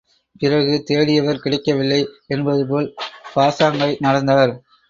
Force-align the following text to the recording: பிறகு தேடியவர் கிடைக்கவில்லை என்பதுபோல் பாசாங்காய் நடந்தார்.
பிறகு 0.35 0.83
தேடியவர் 0.83 1.39
கிடைக்கவில்லை 1.39 2.01
என்பதுபோல் 2.27 2.89
பாசாங்காய் 3.35 3.99
நடந்தார். 3.99 4.53